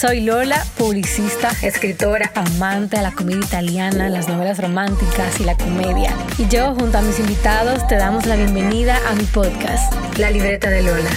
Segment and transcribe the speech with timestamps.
[0.00, 6.16] Soy Lola, publicista, escritora, amante de la comedia italiana, las novelas románticas y la comedia.
[6.38, 10.70] Y yo, junto a mis invitados, te damos la bienvenida a mi podcast, La Libreta
[10.70, 11.10] de Lola.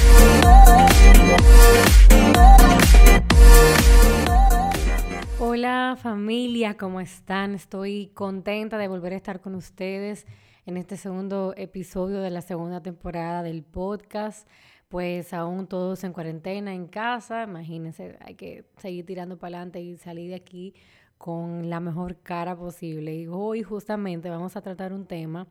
[5.40, 7.56] Hola familia, ¿cómo están?
[7.56, 10.26] Estoy contenta de volver a estar con ustedes
[10.66, 14.45] en este segundo episodio de la segunda temporada del podcast
[14.94, 19.98] pues aún todos en cuarentena, en casa, imagínense, hay que seguir tirando para adelante y
[19.98, 20.76] salir de aquí
[21.18, 23.16] con la mejor cara posible.
[23.16, 25.48] Y hoy justamente vamos a tratar un tema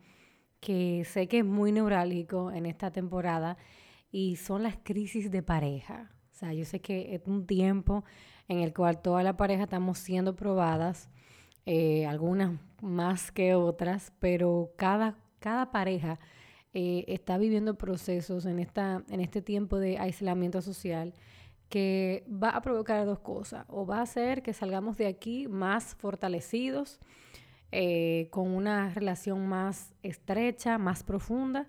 [0.60, 3.56] que sé que es muy neurálgico en esta temporada
[4.12, 6.12] y son las crisis de pareja.
[6.30, 8.04] O sea, yo sé que es un tiempo
[8.46, 11.10] en el cual toda la pareja estamos siendo probadas,
[11.66, 16.20] eh, algunas más que otras, pero cada, cada pareja
[16.74, 21.14] eh, está viviendo procesos en, esta, en este tiempo de aislamiento social
[21.68, 23.64] que va a provocar dos cosas.
[23.68, 27.00] O va a hacer que salgamos de aquí más fortalecidos,
[27.70, 31.68] eh, con una relación más estrecha, más profunda,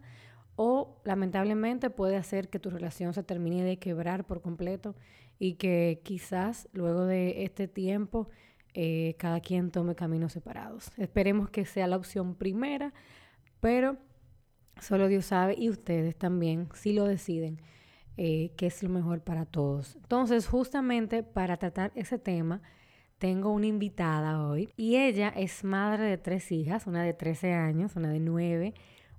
[0.56, 4.96] o lamentablemente puede hacer que tu relación se termine de quebrar por completo
[5.40, 8.30] y que quizás luego de este tiempo
[8.74, 10.92] eh, cada quien tome caminos separados.
[10.98, 12.94] Esperemos que sea la opción primera,
[13.60, 13.98] pero
[14.80, 17.62] Solo Dios sabe y ustedes también, si lo deciden,
[18.18, 19.96] eh, qué es lo mejor para todos.
[19.96, 22.62] Entonces, justamente para tratar ese tema,
[23.18, 27.96] tengo una invitada hoy y ella es madre de tres hijas, una de 13 años,
[27.96, 28.74] una de 9,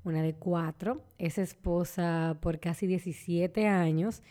[0.04, 4.22] una de 4, es esposa por casi 17 años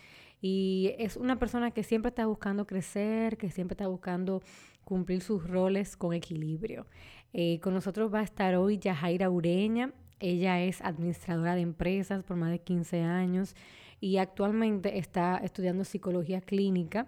[0.41, 4.43] y es una persona que siempre está buscando crecer, que siempre está buscando
[4.83, 6.85] cumplir sus roles con equilibrio.
[7.31, 9.91] Eh, con nosotros va a estar hoy Yajaira Ureña.
[10.23, 13.57] Ella es administradora de empresas por más de 15 años
[13.99, 17.07] y actualmente está estudiando psicología clínica.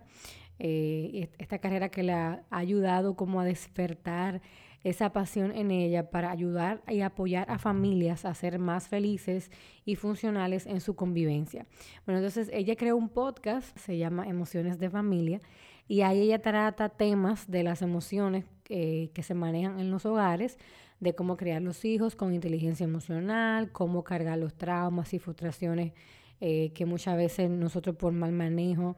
[0.60, 4.42] Eh, esta carrera que le ha ayudado como a despertar
[4.84, 9.50] esa pasión en ella para ayudar y apoyar a familias a ser más felices
[9.86, 11.68] y funcionales en su convivencia.
[12.06, 15.40] Bueno, entonces ella creó un podcast, se llama Emociones de Familia,
[15.88, 20.58] y ahí ella trata temas de las emociones eh, que se manejan en los hogares,
[21.06, 25.94] de cómo criar los hijos con inteligencia emocional, cómo cargar los traumas y frustraciones
[26.42, 28.98] eh, que muchas veces nosotros por mal manejo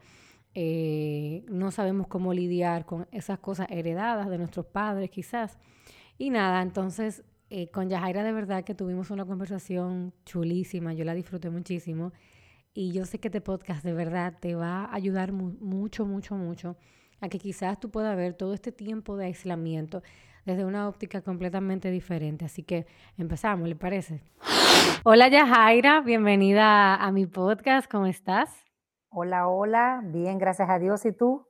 [0.56, 5.60] eh, no sabemos cómo lidiar con esas cosas heredadas de nuestros padres quizás.
[6.18, 11.14] Y nada, entonces eh, con Yajaira de verdad que tuvimos una conversación chulísima, yo la
[11.14, 12.14] disfruté muchísimo
[12.74, 16.78] y yo sé que este podcast de verdad te va a ayudar mucho, mucho, mucho
[17.20, 20.02] a que quizás tú puedas ver todo este tiempo de aislamiento
[20.48, 22.46] desde una óptica completamente diferente.
[22.46, 22.88] Así que
[23.18, 24.22] empezamos, ¿le parece?
[25.04, 28.50] Hola Yajaira, bienvenida a mi podcast, ¿cómo estás?
[29.10, 31.06] Hola, hola, bien, gracias a Dios.
[31.06, 31.46] ¿Y tú?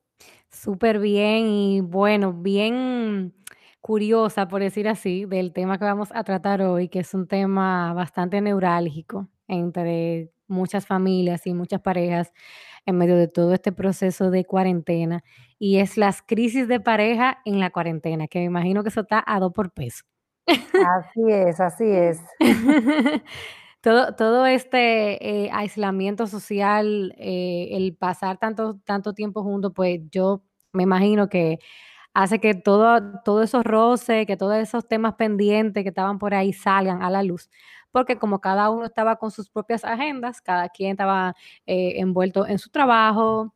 [0.49, 3.35] Súper bien y bueno, bien
[3.81, 7.93] curiosa, por decir así, del tema que vamos a tratar hoy, que es un tema
[7.93, 12.33] bastante neurálgico entre muchas familias y muchas parejas
[12.87, 15.23] en medio de todo este proceso de cuarentena
[15.59, 19.23] y es las crisis de pareja en la cuarentena, que me imagino que eso está
[19.27, 20.05] a dos por peso.
[20.47, 22.21] Así es, así es.
[23.81, 30.41] todo, todo este eh, aislamiento social, eh, el pasar tanto, tanto tiempo juntos, pues yo
[30.71, 31.59] me imagino que
[32.13, 36.53] hace que todo, todo esos roces, que todos esos temas pendientes que estaban por ahí
[36.53, 37.49] salgan a la luz
[37.97, 41.35] porque como cada uno estaba con sus propias agendas, cada quien estaba
[41.65, 43.55] eh, envuelto en su trabajo,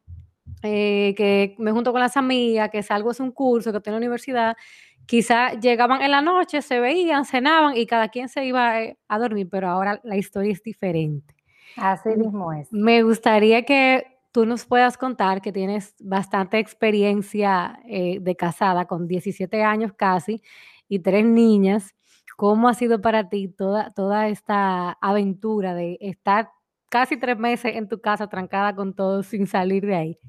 [0.63, 3.93] eh, que me junto con las amigas, que salgo a un curso, que estoy en
[3.93, 4.57] la universidad,
[5.05, 9.19] quizá llegaban en la noche, se veían, cenaban y cada quien se iba eh, a
[9.19, 11.35] dormir, pero ahora la historia es diferente.
[11.77, 12.67] Así mismo es.
[12.73, 19.61] Me gustaría que tú nos puedas contar que tienes bastante experiencia de casada con 17
[19.61, 20.41] años casi
[20.89, 21.93] y tres niñas.
[22.41, 26.49] ¿Cómo ha sido para ti toda, toda esta aventura de estar
[26.89, 30.19] casi tres meses en tu casa trancada con todo sin salir de ahí?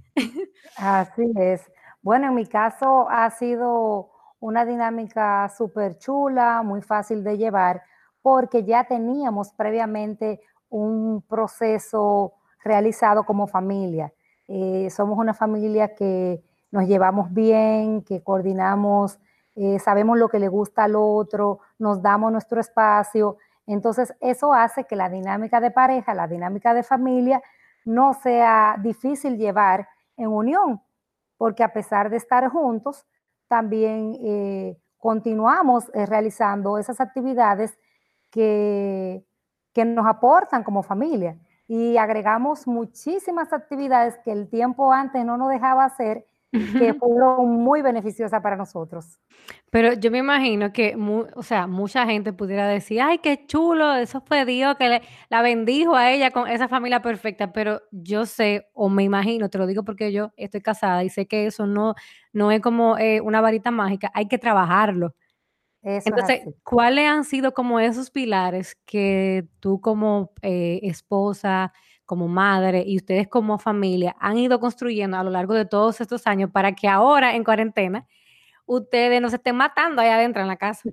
[0.76, 1.62] Así es.
[2.02, 4.10] Bueno, en mi caso ha sido
[4.40, 7.80] una dinámica súper chula, muy fácil de llevar,
[8.20, 14.12] porque ya teníamos previamente un proceso realizado como familia.
[14.48, 16.42] Eh, somos una familia que
[16.72, 19.18] nos llevamos bien, que coordinamos
[19.54, 23.36] eh, sabemos lo que le gusta al otro, nos damos nuestro espacio.
[23.66, 27.42] Entonces, eso hace que la dinámica de pareja, la dinámica de familia,
[27.84, 30.80] no sea difícil llevar en unión,
[31.36, 33.04] porque a pesar de estar juntos,
[33.48, 37.78] también eh, continuamos eh, realizando esas actividades
[38.30, 39.24] que,
[39.72, 41.36] que nos aportan como familia
[41.68, 47.80] y agregamos muchísimas actividades que el tiempo antes no nos dejaba hacer que fueron muy
[47.80, 49.18] beneficiosas para nosotros.
[49.70, 50.94] Pero yo me imagino que,
[51.34, 55.40] o sea, mucha gente pudiera decir, ay, qué chulo, eso fue Dios que le, la
[55.40, 59.66] bendijo a ella con esa familia perfecta, pero yo sé, o me imagino, te lo
[59.66, 61.94] digo porque yo estoy casada y sé que eso no,
[62.32, 65.14] no es como eh, una varita mágica, hay que trabajarlo.
[65.82, 71.72] Entonces, ¿cuáles han sido como esos pilares que tú como eh, esposa,
[72.12, 76.26] como madre y ustedes como familia han ido construyendo a lo largo de todos estos
[76.26, 78.06] años para que ahora en cuarentena
[78.66, 80.90] ustedes no se estén matando allá adentro en la casa?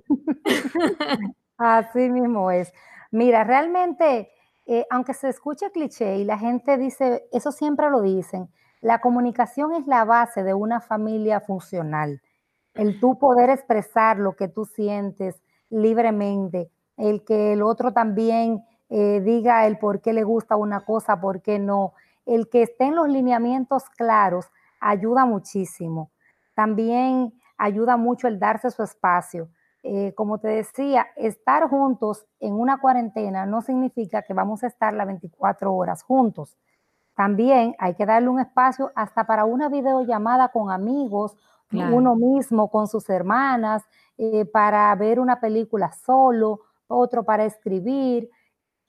[1.58, 2.72] Así mismo es.
[3.10, 4.30] Mira, realmente,
[4.64, 8.48] eh, aunque se escuche cliché y la gente dice, eso siempre lo dicen,
[8.80, 12.22] la comunicación es la base de una familia funcional
[12.74, 19.20] el tú poder expresar lo que tú sientes libremente, el que el otro también eh,
[19.20, 21.94] diga el por qué le gusta una cosa, por qué no,
[22.26, 24.46] el que estén los lineamientos claros
[24.80, 26.10] ayuda muchísimo.
[26.54, 29.48] También ayuda mucho el darse su espacio.
[29.82, 34.92] Eh, como te decía, estar juntos en una cuarentena no significa que vamos a estar
[34.92, 36.58] las 24 horas juntos.
[37.14, 41.36] También hay que darle un espacio hasta para una videollamada con amigos
[41.72, 43.84] uno mismo con sus hermanas,
[44.18, 48.28] eh, para ver una película solo, otro para escribir.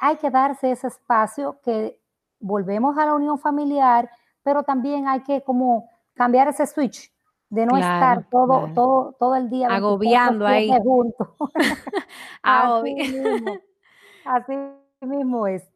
[0.03, 1.98] Hay que darse ese espacio que
[2.39, 4.09] volvemos a la unión familiar,
[4.42, 7.13] pero también hay que como cambiar ese switch
[7.50, 10.71] de no estar todo, todo, todo el día agobiando ahí.
[10.81, 11.27] Juntos.
[12.42, 13.51] así, mismo,
[14.25, 14.53] así
[15.01, 15.71] mismo es.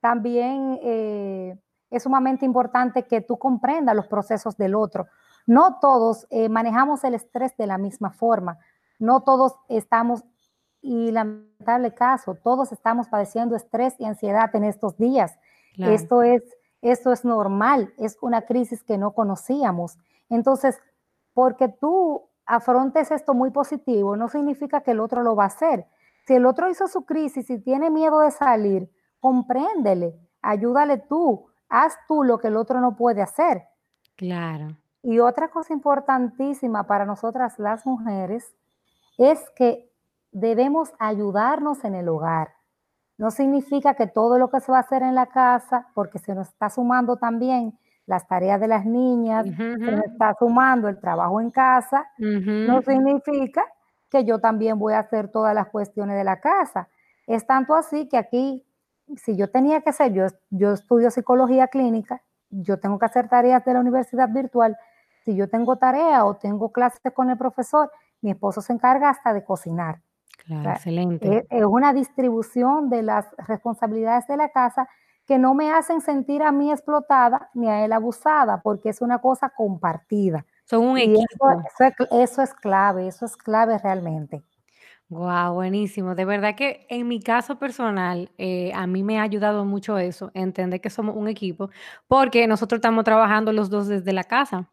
[0.00, 5.06] También eh, es sumamente importante que tú comprendas los procesos del otro.
[5.46, 8.58] No todos eh, manejamos el estrés de la misma forma,
[8.98, 10.22] no todos estamos,
[10.82, 15.38] y lamentable caso, todos estamos padeciendo estrés y ansiedad en estos días.
[15.78, 16.42] Esto, es,
[16.82, 19.98] esto es normal, es una crisis que no conocíamos.
[20.28, 20.78] Entonces,
[21.32, 25.86] porque tú afrontes esto muy positivo, no significa que el otro lo va a hacer.
[26.26, 28.90] Si el otro hizo su crisis y tiene miedo de salir,
[29.20, 33.64] compréndele, ayúdale tú, haz tú lo que el otro no puede hacer.
[34.16, 34.76] Claro.
[35.02, 38.54] Y otra cosa importantísima para nosotras las mujeres
[39.16, 39.89] es que
[40.32, 42.54] debemos ayudarnos en el hogar.
[43.18, 46.34] No significa que todo lo que se va a hacer en la casa, porque se
[46.34, 51.40] nos está sumando también las tareas de las niñas, se nos está sumando el trabajo
[51.40, 53.64] en casa, no significa
[54.10, 56.88] que yo también voy a hacer todas las cuestiones de la casa.
[57.26, 58.66] Es tanto así que aquí,
[59.16, 63.64] si yo tenía que hacer, yo, yo estudio psicología clínica, yo tengo que hacer tareas
[63.64, 64.76] de la universidad virtual,
[65.24, 67.92] si yo tengo tarea o tengo clases con el profesor,
[68.22, 70.00] mi esposo se encarga hasta de cocinar.
[70.38, 71.46] Claro, excelente.
[71.50, 74.88] Es, una distribución de las responsabilidades de la casa
[75.26, 79.20] que no me hacen sentir a mí explotada ni a él abusada, porque es una
[79.20, 80.44] cosa compartida.
[80.64, 81.62] Son un equipo.
[82.10, 84.42] Eso, es clave, eso es clave realmente.
[85.08, 86.14] Wow, buenísimo.
[86.14, 90.30] De verdad que en mi caso personal, eh, a mí me ha ayudado mucho eso,
[90.34, 91.70] entender que somos un equipo,
[92.06, 94.68] porque nosotros estamos trabajando los dos desde la casa.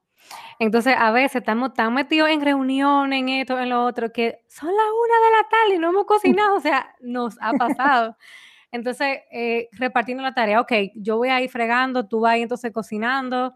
[0.60, 4.70] Entonces, a veces estamos tan metidos en reuniones, en esto, en lo otro, que son
[4.70, 8.18] las una de la tarde y no hemos cocinado, o sea, nos ha pasado.
[8.72, 12.44] Entonces, eh, repartiendo la tarea, ok, yo voy a ir fregando, tú vas a ir
[12.44, 13.54] entonces cocinando,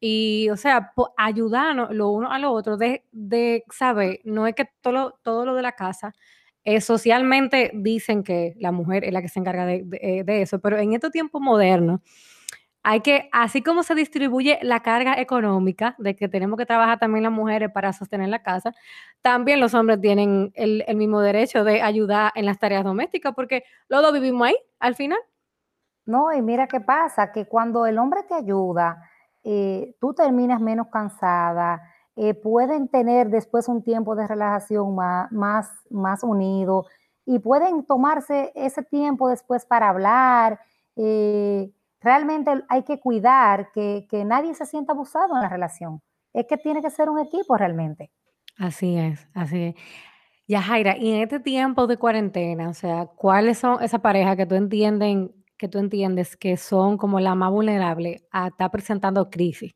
[0.00, 4.66] y, o sea, ayudarnos lo uno a lo otro, de, de saber, no es que
[4.80, 6.14] todo lo, todo lo de la casa,
[6.64, 10.58] eh, socialmente dicen que la mujer es la que se encarga de, de, de eso,
[10.60, 12.00] pero en estos tiempos modernos,
[12.88, 17.24] hay que, así como se distribuye la carga económica de que tenemos que trabajar también
[17.24, 18.72] las mujeres para sostener la casa,
[19.22, 24.02] también los hombres tienen el, mismo derecho de ayudar en las tareas domésticas, porque los
[24.02, 25.18] dos vivimos ahí al final.
[26.04, 29.02] No, y mira qué pasa, que cuando el hombre te ayuda,
[29.42, 31.82] eh, tú terminas menos cansada,
[32.14, 36.86] eh, pueden tener después un tiempo de relajación más, más, más unido
[37.24, 40.60] y pueden tomarse ese tiempo después para hablar.
[40.94, 41.72] Eh,
[42.06, 46.00] realmente hay que cuidar que, nadie se sienta abusado en la relación.
[46.32, 48.12] Es que tiene que ser un equipo realmente.
[48.56, 49.74] Así es, así es.
[50.46, 54.46] Ya, Jaira, y en este tiempo de cuarentena, o sea, ¿cuáles son esas parejas que
[54.46, 59.74] tú entienden, que tú entiendes que son como la más vulnerable a estar presentando crisis?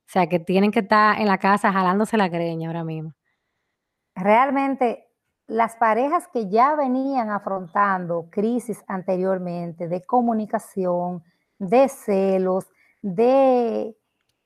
[0.00, 3.12] O sea, que tienen que estar en la casa jalándose la greña ahora mismo.
[4.14, 5.06] Realmente
[5.46, 11.24] las parejas que ya venían afrontando crisis anteriormente de comunicación,
[11.60, 12.66] de celos,
[13.02, 13.96] de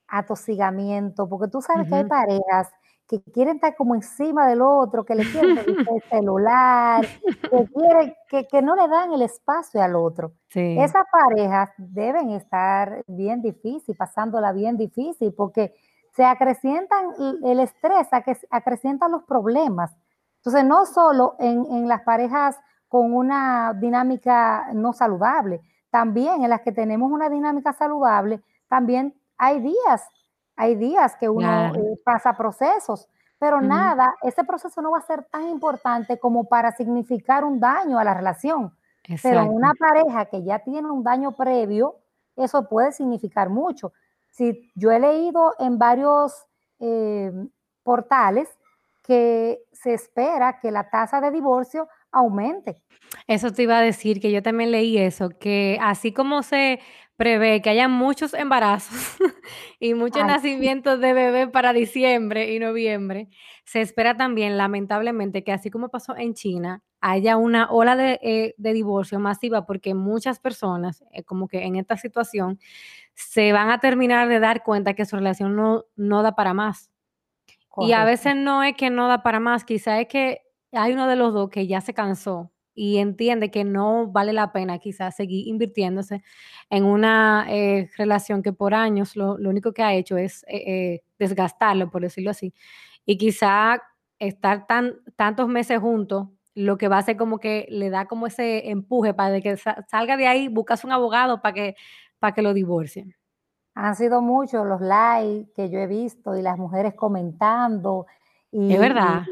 [0.08, 2.70] atosigamiento, porque tú sabes que hay parejas
[3.08, 5.58] que quieren estar como encima del otro, que le quieren
[5.94, 7.06] el celular,
[7.50, 8.14] que, quieren,
[8.50, 10.32] que, no le dan el espacio al otro.
[10.52, 15.74] Esas parejas deben estar bien difícil, pasándola bien difícil, porque
[16.12, 17.06] se acrecientan
[17.44, 18.08] el estrés,
[18.50, 19.96] acrecientan los problemas.
[20.36, 25.60] Entonces, no solo en, en las parejas con una dinámica no saludable,
[25.94, 30.02] también en las que tenemos una dinámica saludable, también hay días
[30.56, 33.08] hay días que uno eh, pasa procesos,
[33.38, 37.98] pero nada, ese proceso no va a ser tan importante como para significar un daño
[37.98, 38.74] a la relación.
[39.22, 41.96] Pero en una pareja que ya tiene un daño previo,
[42.36, 43.92] eso puede significar mucho.
[44.30, 46.46] Si yo he leído en varios
[46.80, 47.30] eh,
[47.82, 48.48] portales
[49.02, 52.76] que se espera que la tasa de divorcio aumente.
[53.26, 56.80] Eso te iba a decir, que yo también leí eso, que así como se
[57.16, 59.16] prevé que haya muchos embarazos
[59.80, 63.28] y muchos nacimientos de bebés para diciembre y noviembre,
[63.64, 68.54] se espera también, lamentablemente, que así como pasó en China, haya una ola de, eh,
[68.56, 72.58] divorcio masiva porque muchas personas, eh, como que en esta situación,
[73.14, 76.90] se van a terminar de dar cuenta que su relación no, no da para más.
[77.76, 80.43] Y a veces no es que no da para más, quizá es que
[80.76, 84.52] hay uno de los dos que ya se cansó y entiende que no vale la
[84.52, 86.22] pena quizás seguir invirtiéndose
[86.70, 91.02] en una eh, relación que por años lo, único que ha hecho es eh, eh,
[91.18, 92.52] desgastarlo, por decirlo así.
[93.06, 93.80] Y quizá
[94.18, 98.26] estar tan, tantos meses juntos, lo que va a hacer como que le da como
[98.26, 101.76] ese empuje para que salga de ahí, buscas un abogado para que,
[102.18, 103.14] para que lo divorcien.
[103.74, 108.06] Han sido muchos los likes que yo he visto y las mujeres comentando.
[108.52, 109.24] Y, es verdad.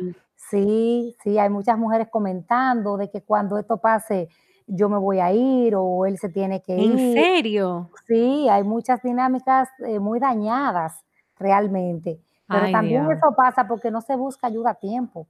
[0.52, 4.28] Sí, sí, hay muchas mujeres comentando de que cuando esto pase
[4.66, 6.92] yo me voy a ir o él se tiene que ir.
[6.92, 7.88] ¿En serio?
[8.06, 11.02] Sí, hay muchas dinámicas eh, muy dañadas
[11.38, 12.20] realmente.
[12.46, 15.26] Pero también eso pasa porque no se busca ayuda a tiempo.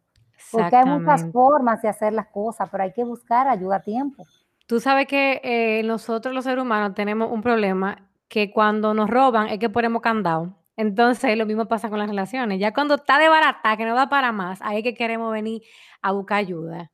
[0.50, 4.25] Porque hay muchas formas de hacer las cosas, pero hay que buscar ayuda a tiempo.
[4.67, 9.47] Tú sabes que eh, nosotros los seres humanos tenemos un problema que cuando nos roban
[9.47, 10.57] es que ponemos candado.
[10.76, 12.59] Entonces, lo mismo pasa con las relaciones.
[12.59, 15.62] Ya cuando está de barata, que no da para más, ahí es que queremos venir
[16.00, 16.91] a buscar ayuda.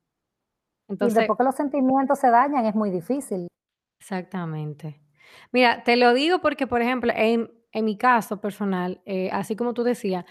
[0.89, 3.49] Entonces, y después que los sentimientos se dañan, es muy difícil.
[4.01, 5.01] Exactamente.
[5.53, 9.85] Mira, te lo digo porque, por ejemplo, en, mi caso personal, eh, así como tú
[9.85, 10.25] decías,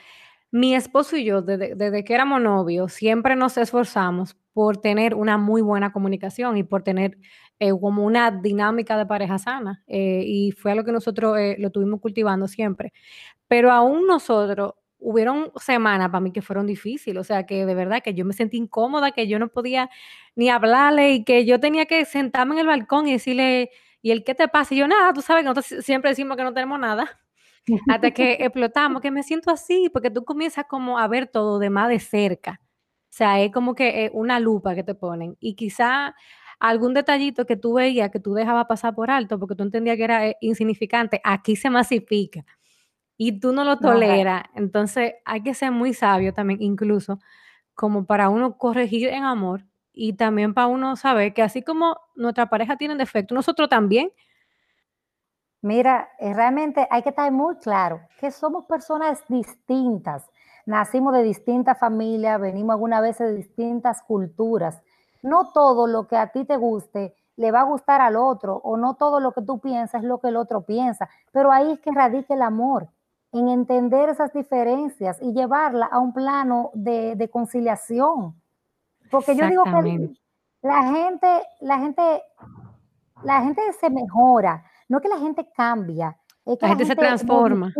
[0.51, 5.37] mi esposo y yo, desde, desde, que éramos novios, siempre nos esforzamos por tener una
[5.37, 7.19] muy buena comunicación y por tener
[7.59, 9.83] eh, como una dinámica de pareja sana.
[9.85, 12.91] Eh, y fue lo que nosotros lo tuvimos cultivando siempre.
[13.47, 18.01] Pero aún nosotros, hubieron semanas para mí que fueron difíciles, o sea, que de verdad
[18.03, 19.91] que yo me sentí incómoda, que yo no podía
[20.35, 23.69] ni hablarle y que yo tenía que sentarme en el balcón y decirle,
[24.01, 24.73] ¿y el qué te pasa?
[24.73, 27.19] Y yo, nada, tú sabes que nosotros siempre decimos que no tenemos nada,
[27.89, 31.69] hasta que explotamos, que me siento así, porque tú comienzas como a ver todo de
[31.69, 32.59] más de cerca.
[33.17, 35.37] O sea, es como que eh, una lupa que te ponen.
[35.39, 36.13] Y quizá
[36.59, 40.03] algún detallito que tú veías, que tú dejabas pasar por alto, porque tú entendías que
[40.03, 42.45] era eh, insignificante, aquí se masifica
[43.17, 44.43] y tú no lo toleras.
[44.53, 47.17] Entonces hay que ser muy sabio también, incluso
[47.73, 52.51] como para uno corregir en amor y también para uno saber que así como nuestra
[52.51, 54.11] pareja tiene defecto, nosotros también.
[55.63, 60.29] Mira, eh, realmente hay que estar muy claro que somos personas distintas.
[60.67, 64.83] Nacimos de distintas familias, venimos alguna vez de distintas culturas.
[65.23, 68.75] No todo lo que a ti te guste le va a gustar al otro, o
[68.75, 71.79] no todo lo que tú piensas es lo que el otro piensa, pero ahí es
[71.79, 72.89] que radica el amor
[73.31, 78.35] en entender esas diferencias y llevarla a un plano de, conciliación.
[79.09, 80.17] Porque yo digo que
[80.63, 82.23] la gente, la gente,
[83.23, 87.71] la gente se mejora, no que la gente cambia, es que la, gente, se transforma.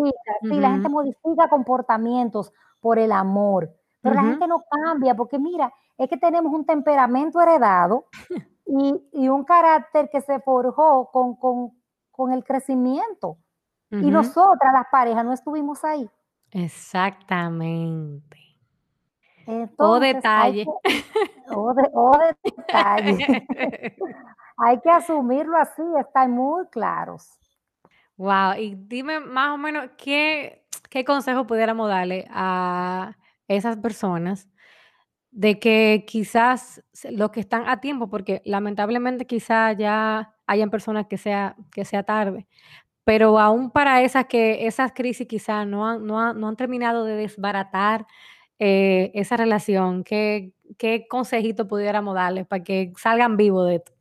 [0.41, 3.69] Sí, la gente modifica comportamientos por el amor,
[4.01, 8.05] pero la gente no cambia porque mira, es que tenemos un temperamento heredado
[8.65, 11.36] y, un carácter que se forjó con,
[12.12, 13.38] con el crecimiento.
[13.89, 16.10] Y nosotras, las parejas, no estuvimos ahí.
[16.51, 18.38] Exactamente.
[19.77, 20.65] o detalle.
[21.55, 23.48] o, detalle.
[24.57, 27.39] hay que asumirlo así, estar muy claros.
[28.17, 33.17] Wow, y dime más o menos qué, qué consejo pudiéramos darle a
[33.48, 34.50] esas personas
[35.31, 41.17] de que quizás los que están a tiempo, porque lamentablemente quizás ya hayan personas que
[41.17, 42.48] sea, que sea tarde,
[43.03, 48.07] pero aún para esas que esas crisis quizás no han, no, han, terminado de desbaratar
[48.60, 50.03] eh, esa relación?
[50.03, 53.91] ¿Qué, ¿Qué consejito pudiéramos darles para que salgan vivos de esto?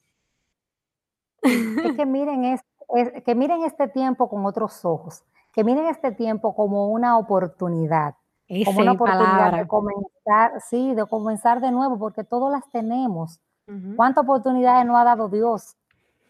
[1.43, 2.65] Es que miren, es-
[3.25, 5.25] que miren este tiempo con otros ojos,
[5.57, 8.17] que miren este tiempo como una oportunidad,
[8.63, 9.67] como una oportunidad de palabra.
[9.67, 13.41] comenzar, sí, de comenzar de nuevo, porque todas las tenemos.
[13.69, 15.77] Ujú, ¿Cuántas oportunidades nos ha dado Dios?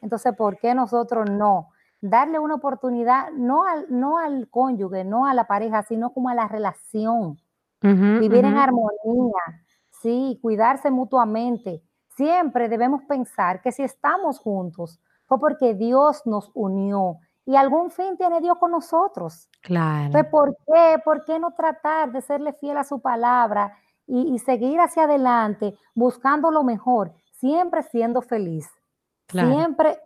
[0.03, 1.71] Entonces, ¿por qué nosotros no?
[2.01, 6.35] Darle una oportunidad no al, no al cónyuge, no a la pareja, sino como a
[6.37, 7.39] la relación.
[7.83, 8.49] ujú, Vivir ujú.
[8.49, 9.43] en armonía,
[9.91, 11.83] sí, cuidarse mutuamente.
[12.17, 18.17] Siempre debemos pensar que si estamos juntos fue porque Dios nos unió y algún fin
[18.17, 19.49] tiene Dios con nosotros.
[19.63, 20.99] Claro, Entonces, ¿por qué?
[21.05, 25.79] ¿Por qué no tratar de serle fiel a su palabra y, y seguir hacia adelante
[25.95, 28.69] buscando lo mejor, siempre siendo feliz?
[29.27, 29.55] claro.
[29.55, 29.99] Siempre,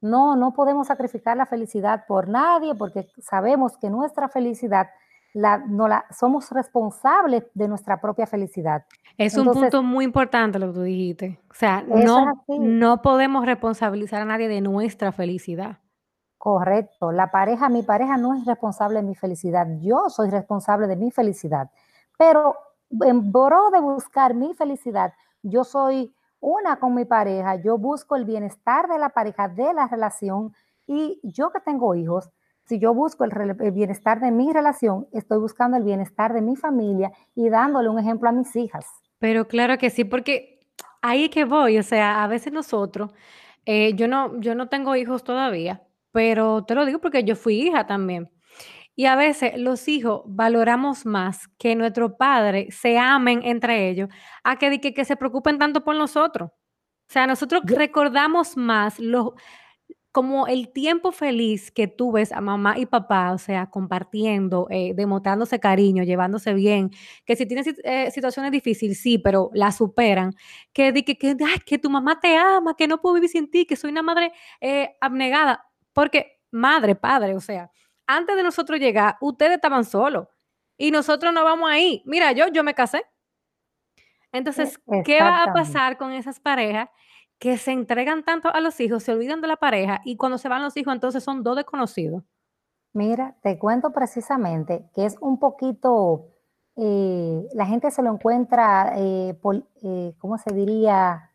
[0.00, 4.88] no, no podemos sacrificar la felicidad por nadie porque sabemos que nuestra felicidad,
[5.34, 8.84] la, no la, somos responsables de nuestra propia felicidad.
[9.18, 11.40] Es un Entonces, punto muy importante lo que tú dijiste.
[11.50, 15.78] O sea, no, no podemos responsabilizar a nadie de nuestra felicidad.
[16.46, 17.10] Correcto.
[17.10, 21.10] La pareja, mi pareja no es responsable de mi felicidad, yo soy responsable de mi
[21.10, 21.72] felicidad.
[22.16, 22.54] Pero
[23.00, 25.12] en pro de buscar mi felicidad,
[25.42, 29.88] yo soy una con mi pareja, yo busco el bienestar de la pareja, de la
[29.88, 30.54] relación,
[30.86, 32.30] y yo que tengo hijos,
[32.64, 37.10] si yo busco el, bienestar de mi relación, estoy buscando el bienestar de mi familia
[37.34, 38.86] y dándole un ejemplo a mis hijas.
[39.18, 40.60] Pero claro que sí, porque
[41.02, 41.76] ahí que voy.
[41.78, 43.12] O sea, a veces nosotros,
[43.64, 45.82] eh, yo no, yo no tengo hijos todavía,
[46.16, 48.30] pero te lo digo porque yo fui hija también.
[48.96, 54.08] Y a veces los hijos valoramos más que nuestros padres se amen entre ellos
[54.44, 56.50] a que, que, que se preocupen tanto por nosotros.
[56.50, 59.30] O sea, nosotros Yo- recordamos más los,
[60.12, 64.92] como el tiempo feliz que tú ves a mamá y papá, o sea, compartiendo, eh,
[64.94, 66.90] demostrándose cariño, llevándose bien,
[67.26, 70.32] que si tienen eh, situaciones difíciles, sí, pero la superan,
[70.72, 73.66] que, que, que, "Ay, que tu mamá te ama, que no puedo vivir sin ti,
[73.66, 77.70] que soy una madre eh, abnegada, porque madre, padre, o sea,
[78.06, 80.28] antes de nosotros llegar, ustedes estaban solos
[80.76, 82.02] y nosotros no vamos ahí.
[82.04, 82.98] Mira, yo, yo me casé.
[82.98, 83.04] e-
[84.32, 86.90] Entonces, ¿qué va a pasar con esas parejas
[87.38, 90.48] que se entregan tanto a los hijos, se olvidan de la pareja y cuando se
[90.48, 92.22] van los hijos, entonces son dos desconocidos?
[92.92, 96.28] Mira, te cuento precisamente que es un poquito,
[96.76, 101.30] eh, la gente se lo encuentra, eh, pol- eh, ¿cómo se diría?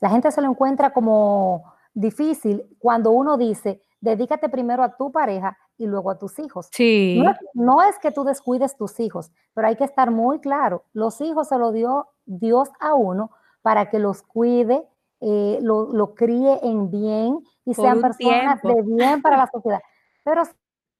[0.00, 5.56] La gente se lo encuentra como difícil cuando uno dice, dedícate primero a tu pareja
[5.76, 6.66] y luego a tus hijos.
[6.66, 10.40] No es, Sí, no es que tú descuides tus hijos, pero hay que estar muy
[10.40, 13.30] claro, los hijos se los dio Dios a uno
[13.62, 14.86] para que los cuide,
[15.20, 18.68] eh, lo, lo críe en bien y por sean personas tiempo.
[18.68, 19.80] de bien para la sociedad.
[20.24, 20.42] Pero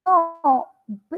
[0.04, 0.66] no,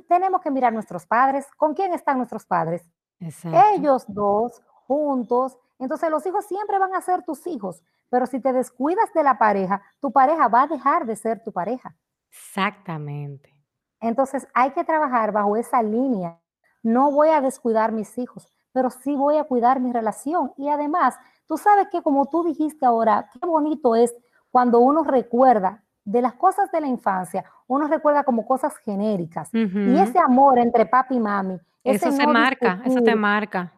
[0.08, 1.46] tenemos que mirar nuestros padres.
[1.56, 2.82] ¿Con quién están nuestros padres?
[3.20, 5.56] Exacto, Ellos dos juntos.
[5.78, 7.82] Entonces los hijos siempre van a ser tus hijos.
[8.10, 11.52] Pero si te descuidas de la pareja, tu pareja va a dejar de ser tu
[11.52, 11.94] pareja.
[12.28, 13.56] exactamente.
[14.00, 16.38] Entonces hay que trabajar bajo esa línea.
[16.82, 20.52] No voy a descuidar mis hijos, pero sí voy a cuidar mi relación.
[20.56, 24.14] Y además, tú sabes que como tú dijiste ahora, qué bonito es
[24.50, 29.50] cuando uno recuerda de las cosas de la infancia, uno recuerda como cosas genéricas.
[29.52, 33.72] Y ese amor entre papi y mami, Eso se no marca, eso te marca.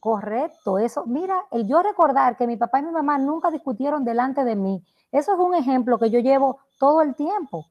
[0.00, 4.44] Correcto, eso, mira, el yo recordar que mi papá y mi mamá nunca discutieron delante
[4.44, 4.82] de mí,
[5.12, 7.66] eso es un ejemplo que yo llevo todo el tiempo.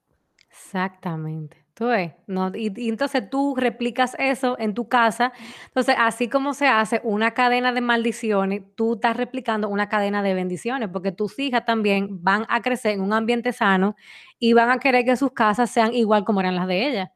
[0.49, 1.65] Exactamente.
[1.75, 1.87] Tú
[2.27, 2.55] ¿no?
[2.55, 5.33] Y, y entonces tú replicas eso en tu casa.
[5.65, 10.33] Entonces, así como se hace una cadena de maldiciones, tú estás replicando una cadena de
[10.33, 13.97] bendiciones, porque tus hijas también van a crecer en un ambiente sano
[14.39, 17.09] y van a querer que sus casas sean igual como eran las de ellas.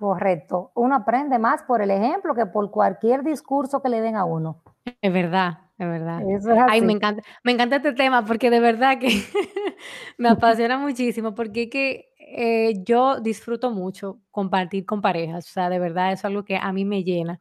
[0.00, 0.72] Correcto.
[0.74, 4.62] Uno aprende más por el ejemplo que por cualquier discurso que le den a uno.
[5.02, 6.22] Es verdad, es verdad.
[6.22, 9.08] Eso es Ay, me encanta, me encanta este tema porque de verdad que
[10.18, 15.78] me apasiona muchísimo porque que eh, yo disfruto mucho compartir con parejas, o sea, de
[15.78, 17.38] verdad eso es algo que a mí me llena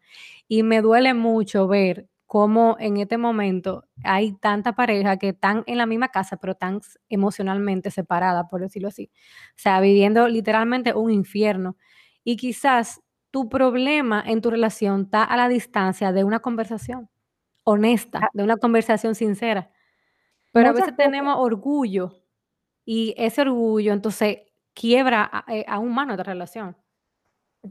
[0.50, 5.78] y me duele mucho ver cómo en este momento hay tanta pareja que están en
[5.78, 9.10] la misma casa, pero s- emocionalmente separadas, por decirlo así.
[9.52, 11.78] O sea, viviendo literalmente un infierno.
[12.24, 13.02] Y quizás
[13.32, 17.10] tu problema en tu relación está a la distancia de una conversación
[17.64, 19.72] honesta, Ah, de una conversación sincera.
[20.52, 22.14] Pero a veces tenemos orgullo
[22.86, 24.40] y ese orgullo entonces
[24.74, 26.76] quiebra a eh, aún más nuestra relación.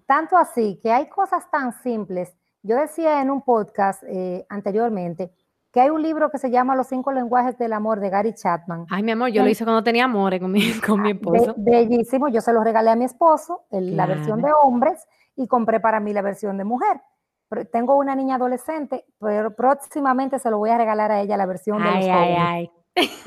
[0.07, 2.37] tanto así, que hay cosas tan simples.
[2.63, 5.33] Yo decía en un podcast eh, anteriormente
[5.79, 8.87] que hay un libro que se llama Los cinco lenguajes del amor de Gary Chapman.
[8.91, 11.55] Ay, mi amor, yo lo hice cuando tenía amores con mi con mi be- esposo.
[11.57, 15.79] bellísimo, yo se lo regalé a mi esposo, el- la versión de hombres, y compré
[15.79, 17.01] para mí la versión de mujer.
[17.49, 21.47] Pero tengo una niña adolescente, pero próximamente se lo voy a regalar a ella la
[21.47, 22.71] versión de los jóvenes.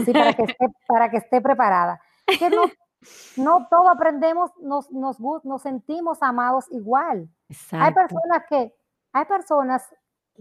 [0.05, 2.01] Sí, para que esté, para que esté preparada.
[2.37, 2.63] Que no,
[3.37, 7.29] no todo aprendemos, nos, nos, nos sentimos amados igual.
[7.71, 8.73] Hay personas que,
[9.13, 9.87] hay personas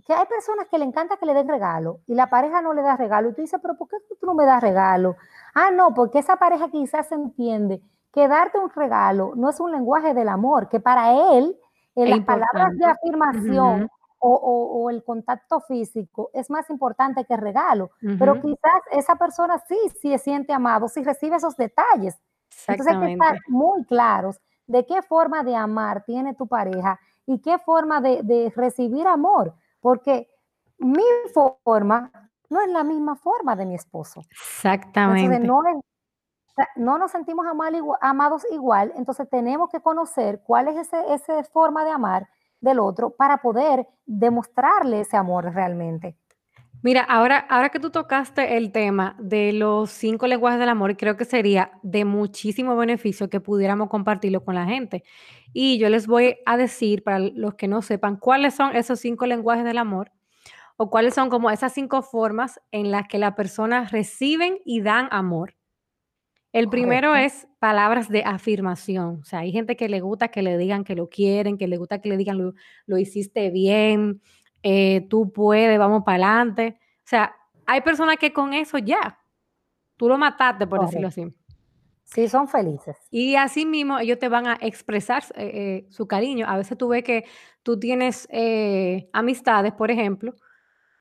[0.02, 2.82] que hay personas que le encanta que le den regalo y la pareja no le
[2.82, 3.30] da regalo.
[3.30, 5.16] Y tú dices, pero ¿por qué tú no me das regalo?
[5.54, 7.82] Ah, no, porque esa pareja quizás entiende
[8.12, 11.56] que darte un regalo no es un lenguaje del amor, que para él,
[11.94, 17.90] en las palabras de afirmación o, el contacto físico es más importante que el regalo,
[18.18, 22.20] pero quizás esa persona sí, sí se siente amado, si recibe esos detalles.
[22.66, 27.40] Entonces hay que estar muy claros de qué forma de amar tiene tu pareja y
[27.40, 30.28] qué forma de, recibir amor, porque
[30.78, 31.02] mi
[31.34, 32.10] forma
[32.48, 34.22] no es la misma forma de mi esposo.
[34.30, 35.36] Exactamente.
[35.36, 35.62] Entonces, no,
[36.76, 37.46] no nos sentimos
[38.00, 42.28] amados igual, entonces tenemos que conocer cuál es esa forma de amar
[42.60, 46.16] del otro para poder demostrarle ese amor realmente.
[46.82, 51.16] Mira, ahora, ahora que tú tocaste el tema de los cinco lenguajes del amor, creo
[51.16, 55.04] que sería de muchísimo beneficio que pudiéramos compartirlo con la gente.
[55.52, 59.26] Y yo les voy a decir, para los que no sepan, cuáles son esos cinco
[59.26, 60.12] lenguajes del amor
[60.78, 65.08] o cuáles son como esas cinco formas en las que las personas reciben y dan
[65.10, 65.54] amor.
[66.52, 69.20] El primero es palabras de afirmación.
[69.20, 71.76] O sea, hay gente que le gusta que le digan que lo quieren, que le
[71.76, 72.54] gusta que le digan
[72.86, 74.20] lo, hiciste bien,
[74.62, 76.78] eh, tú puedes, vamos para adelante.
[76.98, 77.34] O sea,
[77.66, 79.18] hay personas que con eso ya,
[79.96, 81.26] tú lo mataste, por decirlo así.
[82.04, 82.96] Sí, son felices.
[83.10, 86.46] Y así mismo ellos te van a expresar eh, eh, su cariño.
[86.48, 87.24] A veces tú ves que
[87.62, 88.28] tú tienes
[89.12, 90.34] amistades, por ejemplo,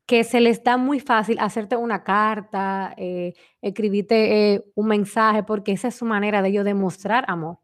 [0.09, 5.71] que se les da muy fácil hacerte una carta, eh, escribirte eh, un mensaje, porque
[5.71, 7.59] esa es su manera de ellos demostrar amor.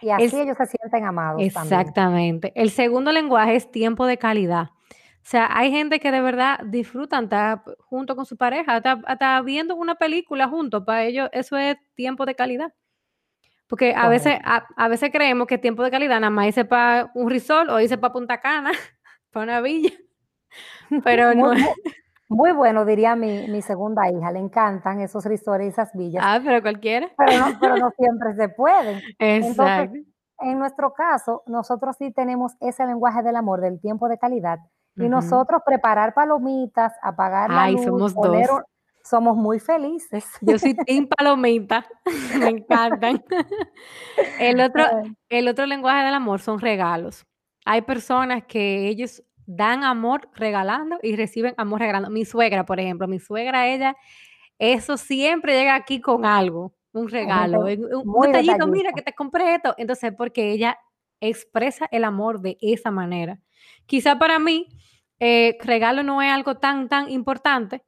[0.00, 1.42] Y así ellos se sienten amados.
[1.42, 2.50] Exactamente.
[2.54, 4.70] El segundo lenguaje es tiempo de calidad.
[5.22, 9.76] O sea, hay gente que de verdad disfrutan estar junto con su pareja, hasta, viendo
[9.76, 12.72] una película juntos, para ellos eso es tiempo de calidad.
[13.68, 17.30] Porque a veces, a, veces creemos que tiempo de calidad nada más dice para un
[17.30, 18.72] resort o dice para Punta Cana,
[19.30, 19.92] para una villa.
[21.04, 21.52] Pero no.
[22.28, 24.32] Muy, bueno, diría mi, segunda hija.
[24.32, 26.22] Le encantan esos resorts y esas villas.
[26.24, 27.10] Ah, pero cualquiera.
[27.16, 29.00] Pero no, siempre se pueden.
[29.18, 29.96] Exacto.
[30.38, 34.60] en nuestro caso, nosotros sí tenemos ese lenguaje del amor, del tiempo de calidad.
[35.00, 38.14] Y nosotros preparar palomitas, apagar la luz, somos
[39.02, 40.24] somos muy felices.
[40.40, 41.86] Yo soy team palomita,
[42.38, 43.24] me encantan.
[44.38, 44.84] El otro,
[45.28, 47.26] el otro lenguaje del amor son regalos.
[47.64, 52.10] Hay personas que ellos dan amor regalando y reciben amor regalando.
[52.10, 53.96] Mi suegra, por ejemplo, mi suegra, ella,
[54.58, 59.74] eso siempre llega aquí con algo, un regalo, un, detallito, mira que te compré esto.
[59.76, 60.78] Entonces, porque ella
[61.20, 63.40] expresa el amor de esa manera.
[63.86, 64.68] Quizá para mí,
[65.20, 67.84] eh, regalo no es algo tan, tan importante,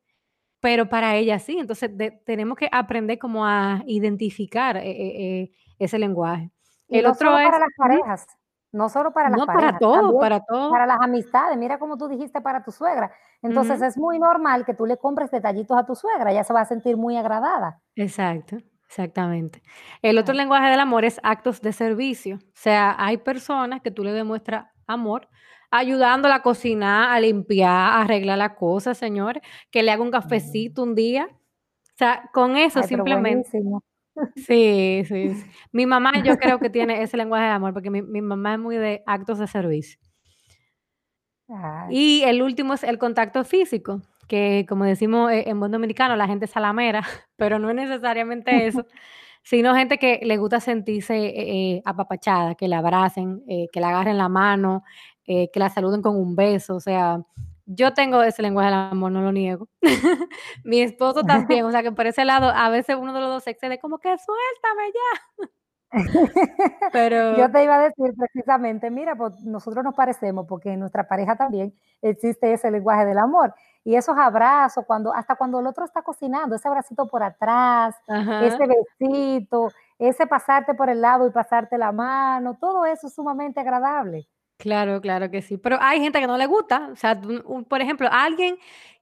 [0.60, 1.58] pero para ella sí.
[1.58, 1.90] Entonces,
[2.24, 6.50] tenemos que aprender como a identificar eh, eh, ese lenguaje.
[6.88, 7.46] el otro es...
[7.46, 8.26] Para las parejas.
[8.70, 10.70] No solo para las no, para todo, para todo.
[10.70, 13.12] Para las amistades, mira como tú dijiste para tu suegra.
[13.42, 16.62] Entonces es muy normal que tú le compres detallitos a tu suegra, ella se va
[16.62, 17.82] a sentir muy agradada.
[17.96, 18.56] Exacto,
[18.88, 19.62] exactamente.
[20.00, 22.36] El otro lenguaje del amor es actos de servicio.
[22.36, 25.28] O sea, hay personas que tú le demuestras amor
[25.72, 30.82] ayudándola a cocinar, a limpiar, a arreglar las cosas, señores, que le haga un cafecito
[30.82, 31.28] un día.
[31.32, 33.60] O sea, con eso simplemente.
[34.36, 35.32] Sí, sí,
[35.72, 38.76] Mi mamá yo creo que tiene ese lenguaje de amor, porque mi, mamá es muy
[38.76, 39.98] de actos de servicio.
[41.88, 46.26] Y el último es el contacto físico, que como decimos eh, en buen dominicano, la
[46.26, 47.02] gente salamera,
[47.36, 48.86] pero no es necesariamente eso,
[49.42, 54.18] sino gente que le gusta sentirse eh, eh, apapachada, que la abracen, que la agarren
[54.18, 54.84] la mano,
[55.24, 57.22] que la saluden con un beso, o sea,
[57.66, 59.68] yo tengo ese lenguaje del amor, no lo niego.
[60.64, 63.44] Mi esposo también, o sea que por ese lado, a veces uno de los dos
[63.44, 65.48] se excede como que suéltame ya.
[66.92, 71.06] Pero yo te iba a decir precisamente, mira, pues nosotros nos parecemos porque en nuestra
[71.06, 73.54] pareja también existe ese lenguaje del amor
[73.84, 78.66] y esos abrazos cuando hasta cuando el otro está cocinando, ese abracito por atrás, ese
[78.66, 84.26] besito, ese pasarte por el lado y pasarte la mano, todo eso es sumamente agradable.
[84.62, 85.58] Claro, claro que sí.
[85.58, 86.88] Pero hay gente que no le gusta.
[86.92, 87.20] O sea,
[87.68, 88.56] por ejemplo, alguien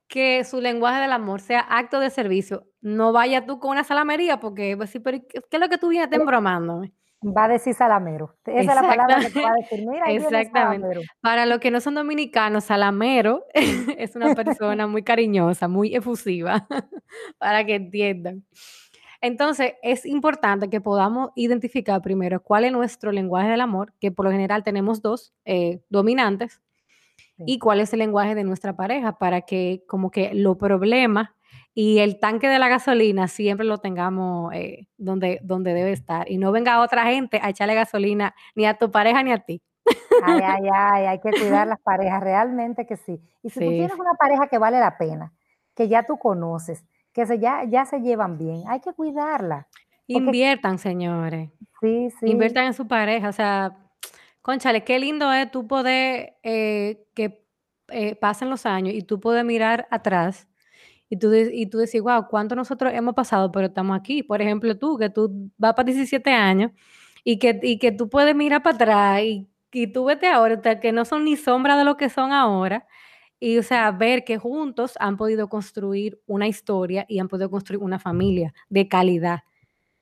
[0.09, 4.40] que su lenguaje del amor sea acto de servicio, no vaya tú con una salamería
[4.40, 6.83] porque a decir, pero ¿qué es lo que tú vienes embromando?
[7.23, 8.35] Va a decir salamero.
[8.46, 9.87] Esa es la palabra que va a decir.
[9.87, 11.03] Mira, Exactamente.
[11.20, 16.66] Para los que no son dominicanos, salamero es una persona muy cariñosa, muy efusiva,
[17.38, 18.44] para que entiendan.
[19.20, 24.24] Entonces, es importante que podamos identificar primero cuál es nuestro lenguaje del amor, que por
[24.24, 26.61] lo general tenemos dos eh, dominantes,
[27.46, 31.30] y cuál es el lenguaje de nuestra pareja para que como que los problemas
[31.74, 36.38] y el tanque de la gasolina siempre lo tengamos eh, donde, donde debe estar y
[36.38, 39.62] no venga otra gente a echarle gasolina ni a tu pareja ni a ti.
[40.22, 43.20] Ay, ay, ay, hay que cuidar las parejas, realmente que sí.
[43.42, 45.33] Y si tú tienes una pareja que vale la pena,
[45.74, 49.68] que ya tú conoces, que se, ya, ya se llevan bien, hay que cuidarla.
[50.07, 51.51] Inviertan, señores.
[51.81, 52.27] Sí, sí.
[52.27, 53.77] Inviertan en su pareja, o sea,
[54.42, 57.44] conchale, qué lindo es tú poder eh, que
[57.88, 60.49] eh, pasen los años y tú poder mirar atrás
[61.09, 64.23] y tú, y tú decís, wow, cuánto nosotros hemos pasado, pero estamos aquí.
[64.23, 66.70] Por ejemplo, tú, que tú vas para 17 años
[67.25, 70.92] y que, y que tú puedes mirar para atrás y, y tú vete ahora, que
[70.92, 72.87] no son ni sombra de lo que son ahora.
[73.40, 77.83] Y, o sea, ver que juntos han podido construir una historia y han podido construir
[77.83, 79.40] una familia de calidad.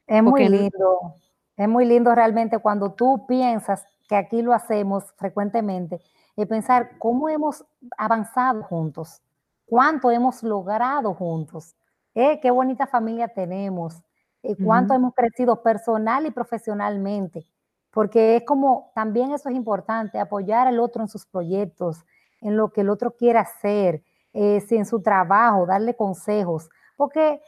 [0.07, 1.15] Es muy lindo,
[1.57, 6.01] es muy lindo realmente cuando tú piensas que aquí lo hacemos frecuentemente,
[6.35, 7.65] y pensar cómo hemos
[7.97, 9.23] avanzado juntos
[9.69, 11.77] cuánto hemos logrado juntos,
[12.15, 12.41] ¿eh?
[12.41, 14.03] qué bonita familia tenemos,
[14.43, 17.47] eh, cuánto hemos crecido personal y profesionalmente,
[17.91, 22.05] porque es como, también eso es importante, apoyar al otro en sus proyectos,
[22.41, 27.41] en lo que el otro quiera hacer, eh, en su trabajo, darle consejos, porque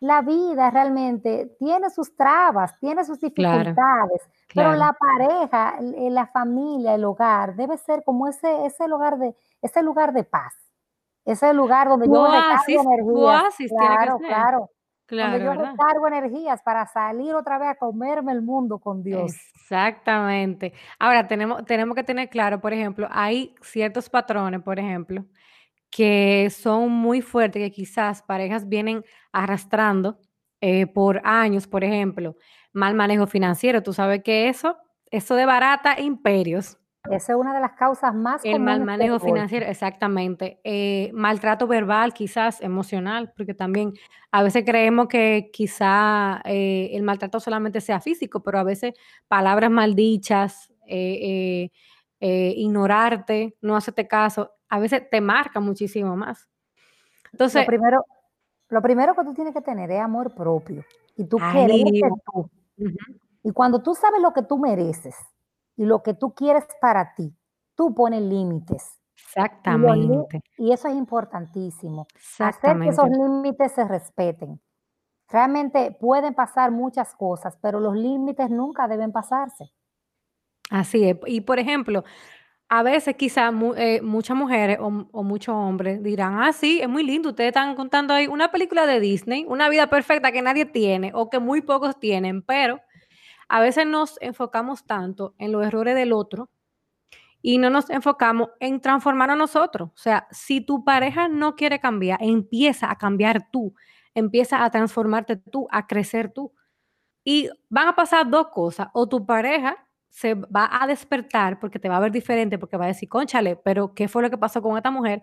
[0.00, 4.22] la vida realmente tiene sus trabas, tiene sus dificultades,
[4.54, 9.82] pero la pareja, la familia, el hogar debe ser como ese, ese lugar de, ese
[9.82, 10.54] lugar de paz
[11.26, 13.54] ese lugar donde yo recargo energías.
[13.68, 14.70] claro, claro.
[15.06, 19.32] Claro, donde yo recargo energías para salir otra vez a comerme el mundo con Dios.
[19.54, 20.72] Exactamente.
[20.98, 25.24] Ahora tenemos, tenemos que tener claro, por ejemplo, hay ciertos patrones, por ejemplo,
[25.90, 30.18] que son muy fuertes, que quizás parejas vienen arrastrando
[30.60, 32.36] eh, por años, por ejemplo,
[32.72, 33.82] mal manejo financiero.
[33.82, 34.76] Tú sabes que eso,
[35.10, 36.78] eso de barata imperios.
[37.10, 40.60] Esa es una de las causas más El mal manejo financiero, exactamente.
[40.64, 43.92] Eh, maltrato verbal, quizás emocional, porque también
[44.30, 48.94] a veces creemos que quizá eh, el maltrato solamente sea físico, pero a veces
[49.28, 51.70] palabras maldichas, eh,
[52.20, 56.48] ignorarte, no hacerte caso, a veces te marca muchísimo más.
[57.32, 58.04] Entonces, lo primero,
[58.68, 60.84] lo primero que tú tienes que tener es amor propio
[61.16, 62.00] y tú quieres
[62.32, 62.50] tú.
[63.42, 65.14] Y cuando tú sabes lo que tú mereces,
[65.76, 67.34] y lo que tú quieres para ti,
[67.74, 68.98] tú pones límites.
[69.14, 70.40] Exactamente.
[70.58, 72.06] Y, eso es importantísimo.
[72.38, 74.60] Hacer que esos límites se respeten.
[75.28, 79.64] Realmente pueden pasar muchas cosas, pero los límites nunca deben pasarse.
[80.70, 81.16] Así es.
[81.26, 82.04] Y por ejemplo,
[82.68, 87.04] a veces quizás eh, muchas mujeres o, o, muchos hombres dirán, ah, sí, es muy
[87.04, 91.12] lindo, ustedes están contando ahí una película de Disney, una vida perfecta que nadie tiene
[91.14, 92.80] o que muy pocos tienen, pero
[93.48, 96.50] a veces nos enfocamos tanto en los errores del otro
[97.42, 99.90] y no nos enfocamos en transformar a nosotros.
[99.94, 103.74] O sea, si tu pareja no quiere cambiar, empieza a cambiar tú,
[104.14, 106.52] empieza a transformarte tú, a crecer tú.
[107.24, 109.76] Y van a pasar dos cosas, o tu pareja
[110.08, 113.56] se va a despertar porque te va a ver diferente, porque va a decir, conchale,
[113.56, 115.22] pero ¿qué fue lo que pasó con esta mujer?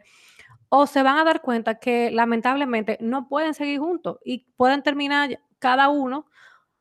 [0.70, 5.40] O se van a dar cuenta que lamentablemente no pueden seguir juntos y pueden terminar
[5.60, 6.28] cada uno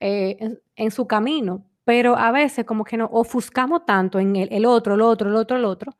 [0.04, 4.94] eh, en, su camino, pero a veces como que nos ofuscamos tanto en el, otro,
[4.94, 5.92] el otro, el otro, el otro,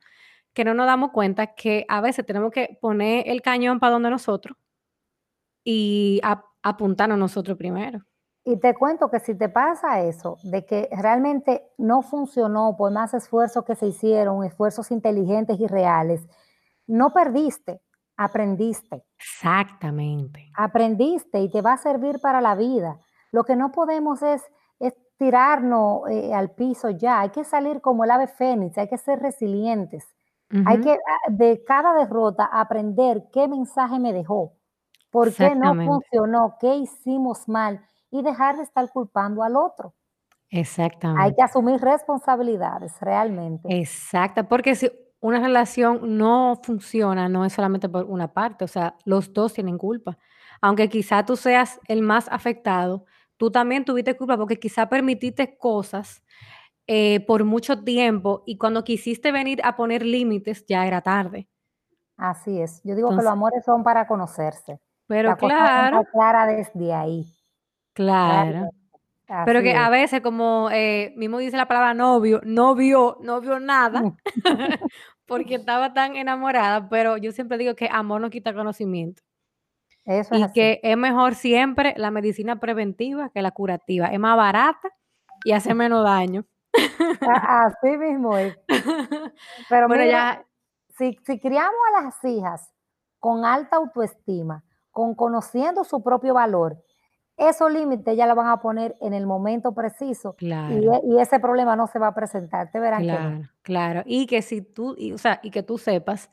[0.53, 4.09] que no nos damos cuenta que a veces tenemos que poner el cañón para donde
[4.09, 4.57] nosotros
[5.63, 6.19] y
[6.61, 8.01] apuntarnos nosotros primero.
[8.43, 13.13] Y te cuento que si te pasa eso, de que realmente no funcionó por más
[13.13, 16.27] esfuerzos que se hicieron, esfuerzos inteligentes y reales,
[16.87, 17.79] no perdiste,
[18.17, 19.05] aprendiste.
[19.17, 20.51] Exactamente.
[20.57, 22.99] Aprendiste y te va a servir para la vida.
[23.33, 24.41] Lo que no podemos es,
[25.17, 29.19] tirarnos eh, al piso ya, hay que salir como el ave fénix, hay que ser
[29.19, 30.07] resilientes.
[30.65, 34.53] Hay que ah, de cada derrota aprender qué mensaje me dejó,
[35.09, 39.93] por qué no funcionó, qué hicimos mal y dejar de estar culpando al otro.
[40.51, 41.23] Exactamente.
[41.23, 43.67] Hay que asumir responsabilidades realmente.
[43.75, 44.91] Exacto, porque si
[45.21, 49.79] una relación no funciona, no es solamente por una parte, o sea, los dos tienen
[49.79, 50.19] culpa.
[50.61, 53.05] Aunque quizá tú seas el más afectado,
[53.43, 56.23] tú también tuviste culpa porque quizá permitiste cosas
[56.87, 61.49] eh, por mucho tiempo y cuando quisiste venir a poner límites ya era tarde.
[62.15, 62.81] Así es.
[62.85, 64.79] Yo digo que los amores son para conocerse.
[65.07, 66.05] Pero claro.
[66.13, 67.25] clara desde ahí.
[67.91, 68.69] Claro.
[69.45, 73.59] Pero que a veces, como eh, mismo dice la palabra novio, no vio, no vio
[73.59, 74.13] nada,
[75.25, 79.21] porque estaba tan enamorada, pero yo siempre digo que amor no quita conocimiento.
[80.05, 84.07] Eso y que es mejor siempre la medicina preventiva que la curativa.
[84.07, 84.89] Es más barata
[85.43, 86.45] y hace menos daño.
[87.21, 88.57] Así mismo es.
[89.69, 90.45] Pero bueno, ya...
[90.97, 92.71] si, si criamos a las hijas
[93.19, 96.77] con alta autoestima, con conociendo su propio valor,
[97.37, 101.01] esos límites ya lo van a poner en el momento preciso claro.
[101.03, 104.61] y, ese problema no se va a presentar, te verán claro, Claro, y que si
[104.61, 106.29] tú, o sea, y que tú sepas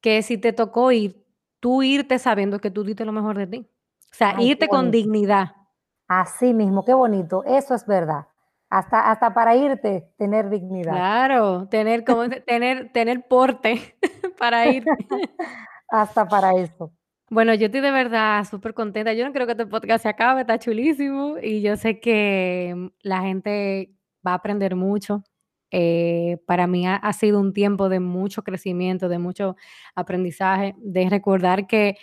[0.00, 1.24] que si te tocó ir,
[1.60, 3.70] tú irte sabiendo que tú diste lo mejor de ti.
[4.10, 5.52] O sea, irte con dignidad.
[6.06, 8.26] Así mismo, qué bonito, eso es verdad.
[8.70, 10.92] Hasta, hasta para irte, tener dignidad.
[10.92, 13.96] Claro, tener, como, tener, tener porte
[14.38, 14.84] para ir.
[15.88, 16.92] hasta para eso.
[17.30, 19.12] Bueno, yo estoy de verdad súper contenta.
[19.12, 21.36] Yo no creo que este podcast se acabe, está chulísimo.
[21.42, 23.94] Y yo sé que mm, la gente
[24.26, 25.22] va a aprender mucho.
[25.70, 29.56] Eh, para mí ha, sido un tiempo de mucho crecimiento, de mucho
[29.94, 31.98] aprendizaje, de recordar que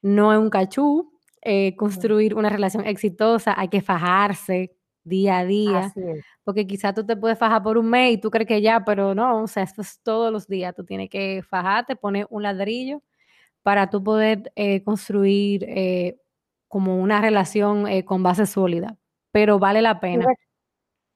[0.00, 5.92] no es un cachú eh, construir una relación exitosa, hay que fajarse día a día,
[6.44, 9.14] porque quizás tú te puedes fajar por un mes y tú crees que ya, pero
[9.14, 13.02] no, o sea, esto es todos los días, tú tienes que fajarte, poner un ladrillo
[13.62, 15.66] para tú poder eh, construir
[16.68, 18.96] como una relación con base sólida,
[19.32, 20.26] pero vale la pena.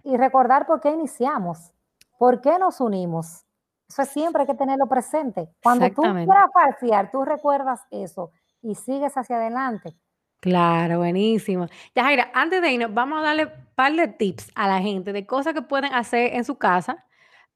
[0.03, 1.73] Y, recordar por qué iniciamos,
[2.19, 3.45] por qué nos unimos.
[3.89, 5.49] Eso siempre hay que tenerlo presente.
[5.63, 9.97] Cuando tú quieras parciar, tú recuerdas eso y sigues hacia adelante.
[10.41, 11.67] Claro, buenísimo.
[11.95, 15.13] Ya, Jaira, antes de irnos, vamos a darle un par de tips a la gente
[15.13, 17.05] de cosas que pueden hacer en su casa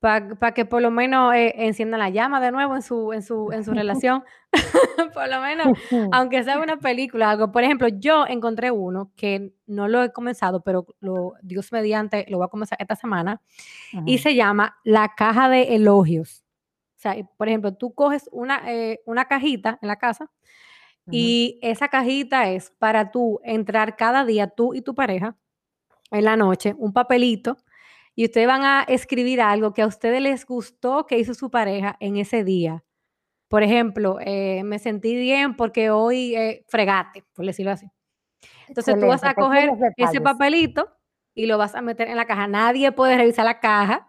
[0.00, 3.52] para que por lo menos eh, enciendan la llama de nuevo en su, en su,
[3.52, 4.24] en su relación.
[5.14, 5.78] por lo menos,
[6.10, 7.52] aunque sea una película, algo.
[7.52, 12.38] Por ejemplo, yo encontré uno que no lo he comenzado, pero lo, Dios mediante, lo
[12.38, 13.42] voy a comenzar esta semana,
[14.06, 16.44] y se llama La caja de elogios.
[16.96, 20.30] O sea, por ejemplo, tú coges una, eh, una cajita en la casa
[21.10, 25.36] y esa cajita es para tú entrar cada día, tú y tu pareja,
[26.10, 27.56] en la noche, un papelito
[28.14, 31.96] y ustedes van a escribir algo que a ustedes les gustó que hizo su pareja
[32.00, 32.84] en ese día.
[33.48, 37.90] Por ejemplo, eh, me sentí bien porque hoy eh, fregate, por decirlo así.
[38.68, 40.88] Entonces tú vas a coger ese papelito
[41.34, 42.46] y lo vas a meter en la caja.
[42.46, 44.08] Nadie puede revisar la caja,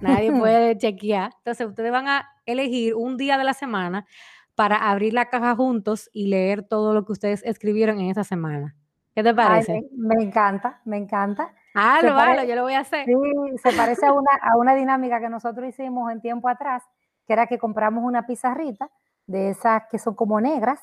[0.00, 1.32] nadie puede chequear.
[1.38, 4.06] Entonces ustedes van a elegir un día de la semana
[4.54, 8.76] para abrir la caja juntos y leer todo lo que ustedes escribieron en esa semana.
[9.14, 9.88] ¿Qué te parece?
[9.96, 11.54] me, encanta, me encanta.
[11.74, 13.06] Ah, lo vale, yo lo voy a hacer.
[13.06, 13.14] Sí,
[13.62, 16.82] se parece a una, a una dinámica que nosotros hicimos en tiempo atrás,
[17.26, 18.90] que era que compramos una pizarrita
[19.26, 20.80] de esas que son como negras,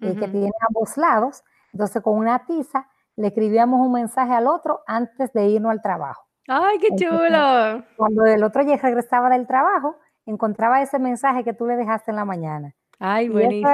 [0.00, 1.42] y que tienen ambos lados.
[1.72, 6.26] Entonces, con una tiza le escribíamos un mensaje al otro antes de irnos al trabajo.
[6.48, 7.84] ¡Ay, qué chulo!
[7.96, 12.16] cuando el otro ya regresaba del trabajo, encontraba ese mensaje que tú le dejaste en
[12.16, 12.74] la mañana.
[12.98, 13.70] ¡Ay, buenísimo!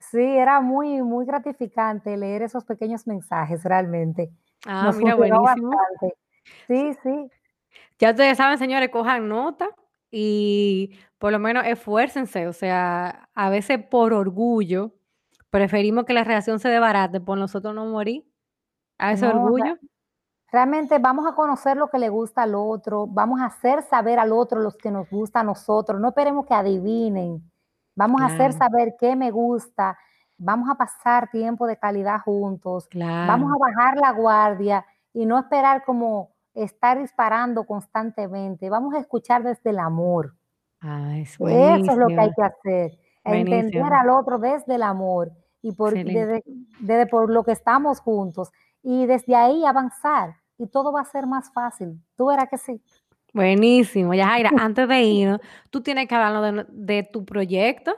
[0.00, 4.30] sí, era muy, muy gratificante leer esos pequeños mensajes realmente.
[4.66, 5.72] Ah, mira, buenísimo.
[6.66, 7.30] Sí, sí.
[7.98, 9.68] Ya ustedes saben, señores, cojan nota
[10.10, 12.48] y por lo menos esfuércense.
[12.48, 14.92] O sea, a veces por orgullo
[15.50, 18.24] preferimos que la reacción se debarate por nosotros no morir
[18.98, 19.76] a ese orgullo.
[20.50, 24.32] Realmente vamos a conocer lo que le gusta al otro, vamos a hacer saber al
[24.32, 26.00] otro lo que nos gusta a nosotros.
[26.00, 27.50] No esperemos que adivinen.
[27.96, 29.96] Vamos a hacer saber qué me gusta,
[30.36, 35.84] vamos a pasar tiempo de calidad juntos, vamos a bajar la guardia y no esperar
[35.84, 40.34] como estar disparando constantemente, vamos a escuchar desde el amor.
[40.80, 45.94] Eso es lo que hay que hacer, entender al otro desde el amor y por,
[45.94, 51.26] desde, por lo que estamos juntos y desde ahí avanzar y todo va a ser
[51.26, 51.98] más fácil.
[52.16, 52.82] ¿Tú verás que sí?
[53.32, 54.14] Buenísimo.
[54.14, 57.94] Yajaira, antes de irnos, tú tienes que hablarnos de tu proyecto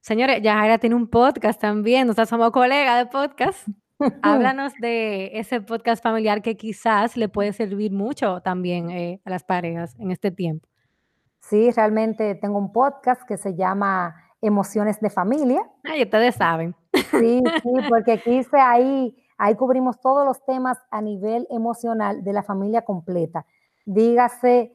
[0.00, 3.68] Señores, Yajaira tiene un podcast también, nosotros somos colegas de podcast.
[4.22, 9.44] Háblanos de ese podcast familiar que quizás le puede servir mucho también eh, a las
[9.44, 10.66] parejas en este tiempo.
[11.40, 15.60] Sí, realmente tengo un podcast que se llama Emociones de Familia.
[15.84, 16.74] Ay, ustedes saben.
[17.10, 22.42] Sí, sí, porque quise ahí, ahí cubrimos todos los temas a nivel emocional de la
[22.42, 23.44] familia completa.
[23.84, 24.72] Dígase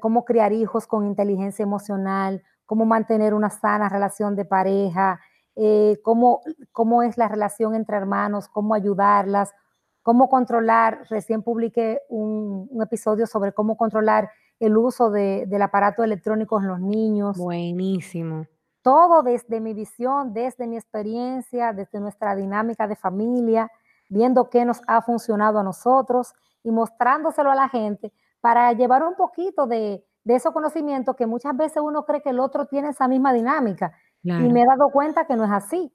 [0.00, 5.20] cómo criar hijos con inteligencia emocional, cómo mantener una sana relación de pareja,
[5.54, 6.42] eh, cómo,
[6.72, 9.54] cómo es la relación entre hermanos, cómo ayudarlas,
[10.02, 16.68] cómo controlar, recién publiqué un, episodio sobre cómo controlar el uso del aparato electrónico en
[16.68, 17.38] los niños.
[17.38, 18.46] Buenísimo.
[18.82, 23.70] Todo desde mi visión, desde mi experiencia, desde nuestra dinámica de familia,
[24.08, 29.16] viendo qué nos ha funcionado a nosotros y mostrándoselo a la gente para llevar un
[29.16, 33.06] poquito de, de esos conocimientos que muchas veces uno cree que el otro tiene esa
[33.06, 33.92] misma dinámica.
[34.24, 35.92] Y me he dado cuenta que no es así.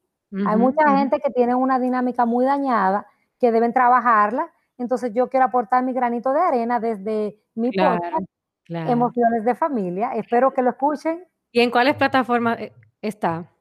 [0.48, 3.06] Hay mucha gente que tiene una dinámica muy dañada,
[3.42, 4.50] que deben trabajarla.
[4.78, 8.26] Entonces yo quiero aportar mi granito de arena desde mi podcast,
[8.70, 10.14] Emociones de Familia.
[10.16, 11.26] Espero que lo escuchen.
[11.52, 13.52] ¿Y en cuáles plataformas eh, está?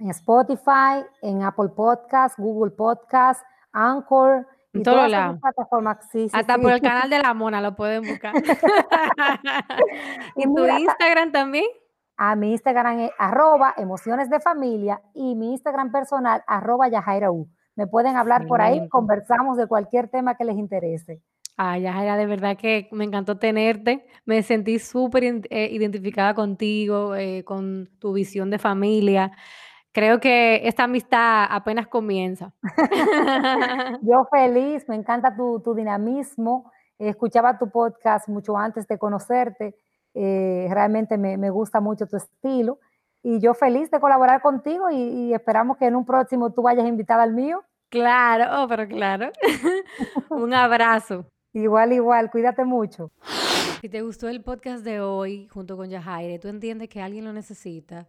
[0.00, 3.40] En Spotify, en Apple Podcast, Google Podcast,
[3.70, 5.98] Anchor, y todas las plataformas.
[6.10, 8.34] Sí, Hasta por el canal de la mona lo pueden buscar.
[10.36, 11.66] ¿Y, tu Instagram también?
[12.16, 17.48] A mi Instagram es arroba emociones de familia y mi Instagram personal arroba yajairaú.
[17.74, 21.22] Me pueden hablar por ahí, conversamos de cualquier tema que les interese.
[21.56, 24.06] Ay, Yajaira, de verdad que me encantó tenerte.
[24.24, 29.32] Me sentí súper eh, identificada contigo, eh, con tu visión de familia.
[29.92, 32.52] Creo que esta amistad apenas comienza.
[34.02, 36.70] Yo feliz, me encanta tu, tu dinamismo.
[36.98, 39.74] Escuchaba tu podcast mucho antes de conocerte
[40.14, 42.78] eh, realmente me, me, gusta mucho tu estilo.
[43.22, 47.22] Y yo feliz de colaborar contigo y, esperamos que en un próximo tú vayas invitada
[47.22, 47.62] al mío.
[47.88, 49.30] Claro, oh, pero claro.
[50.30, 51.26] un abrazo.
[51.52, 53.12] Igual, igual, cuídate mucho.
[53.80, 57.32] Si te gustó el podcast de hoy junto con Yajaire, tú entiendes que alguien lo
[57.32, 58.08] necesita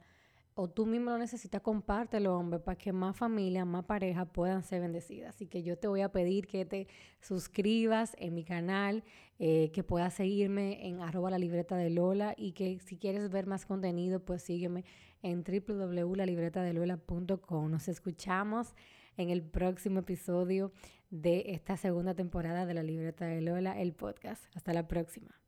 [0.55, 4.81] o tú mismo lo necesitas, compártelo, hombre, para que más familias, más parejas puedan ser
[4.81, 5.33] bendecidas.
[5.35, 6.87] Así que yo te voy a pedir que te
[7.19, 9.03] suscribas en mi canal,
[9.39, 13.47] eh, que puedas seguirme en arroba la libreta de Lola y que si quieres ver
[13.47, 14.85] más contenido, pues sígueme
[15.21, 17.71] en www.lalibretadelola.com.
[17.71, 18.75] Nos escuchamos
[19.17, 20.71] en el próximo episodio
[21.09, 24.43] de esta segunda temporada de La Libreta de Lola, el podcast.
[24.55, 25.42] Hasta la próxima.